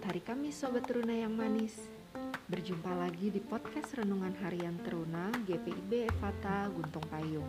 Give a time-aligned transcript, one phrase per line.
[0.00, 1.76] hari Kamis Sobat Teruna yang manis.
[2.48, 7.46] Berjumpa lagi di podcast Renungan Harian Teruna GPIB Evata Guntung Payung.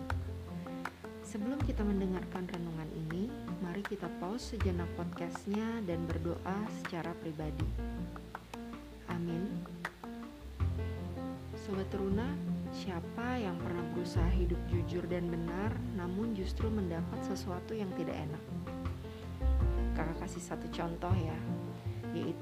[1.24, 3.32] Sebelum kita mendengarkan renungan ini
[3.64, 7.68] Mari kita pause sejenak podcastnya dan berdoa secara pribadi.
[9.07, 9.47] Amin.
[11.56, 12.36] Sobat Teruna,
[12.75, 18.43] siapa yang pernah berusaha hidup jujur dan benar namun justru mendapat sesuatu yang tidak enak?
[19.92, 21.38] kakak kasih satu contoh ya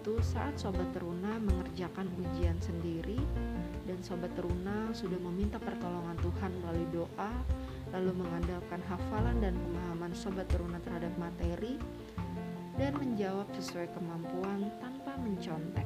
[0.10, 3.22] yaitu saat Sobat Teruna mengerjakan ujian sendiri
[3.86, 7.30] dan Sobat Teruna sudah meminta pertolongan Tuhan melalui doa
[7.94, 11.78] lalu mengandalkan hafalan dan pemahaman Sobat Teruna terhadap materi
[12.82, 15.86] dan menjawab sesuai kemampuan tanpa mencontek.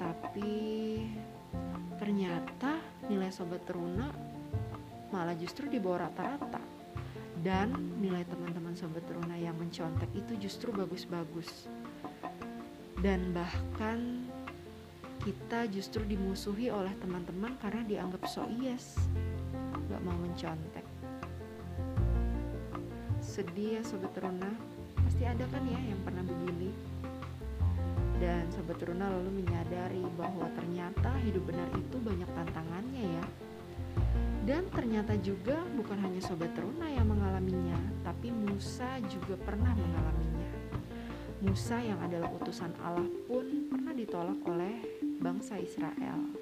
[0.00, 0.56] Tapi
[2.00, 4.08] ternyata nilai Sobat Teruna
[5.12, 6.80] malah justru di bawah rata-rata.
[7.38, 11.70] Dan nilai teman-teman sobat teruna yang mencontek itu justru bagus-bagus
[12.98, 14.26] dan bahkan
[15.22, 18.98] kita justru dimusuhi oleh teman-teman karena dianggap so yes.
[19.86, 20.86] Gak mau mencontek.
[23.22, 24.50] Sedih ya sobat teruna
[24.98, 26.70] pasti ada kan ya yang pernah begini?
[28.18, 33.24] Dan sobat teruna lalu menyadari bahwa ternyata hidup benar itu banyak tantangannya ya.
[34.42, 40.57] Dan ternyata juga bukan hanya sobat teruna yang mengalaminya, tapi Musa juga pernah mengalaminya.
[41.38, 44.82] Musa yang adalah utusan Allah pun pernah ditolak oleh
[45.22, 46.34] bangsa Israel.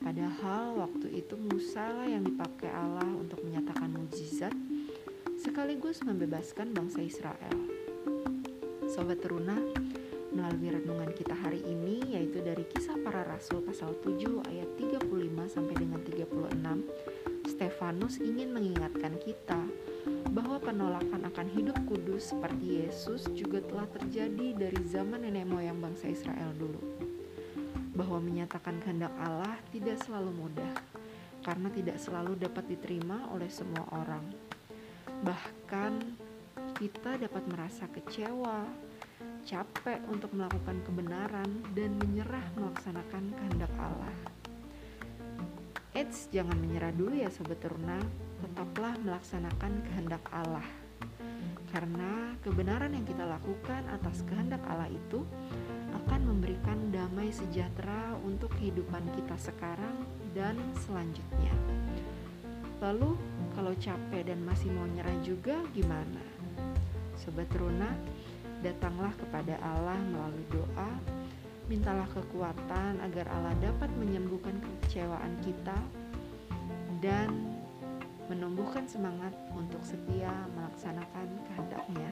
[0.00, 4.56] Padahal waktu itu Musa lah yang dipakai Allah untuk menyatakan mujizat
[5.36, 7.56] sekaligus membebaskan bangsa Israel.
[8.88, 9.60] Sobat teruna,
[10.32, 15.04] melalui renungan kita hari ini yaitu dari kisah para rasul pasal 7 ayat 35
[15.52, 19.60] sampai dengan 36 Stefanus ingin mengingatkan kita
[20.32, 26.08] bahwa penolakan akan hidup kudus seperti Yesus juga telah terjadi dari zaman nenek moyang bangsa
[26.08, 26.80] Israel dulu
[27.92, 30.72] bahwa menyatakan kehendak Allah tidak selalu mudah
[31.44, 34.24] karena tidak selalu dapat diterima oleh semua orang
[35.20, 36.00] bahkan
[36.80, 38.64] kita dapat merasa kecewa
[39.42, 44.14] capek untuk melakukan kebenaran dan menyerah melaksanakan kehendak Allah.
[45.92, 48.00] Eits, jangan menyerah dulu ya sobat teruna,
[48.40, 50.64] tetaplah melaksanakan kehendak Allah.
[51.68, 55.20] Karena kebenaran yang kita lakukan atas kehendak Allah itu
[55.92, 61.52] akan memberikan damai sejahtera untuk kehidupan kita sekarang dan selanjutnya.
[62.80, 63.12] Lalu,
[63.52, 66.24] kalau capek dan masih mau nyerah juga gimana?
[67.20, 67.92] Sobat Teruna,
[68.64, 71.20] datanglah kepada Allah melalui doa,
[71.82, 74.54] mintalah kekuatan agar Allah dapat menyembuhkan
[74.86, 75.74] kecewaan kita
[77.02, 77.58] dan
[78.30, 82.06] menumbuhkan semangat untuk setia melaksanakan kehendaknya.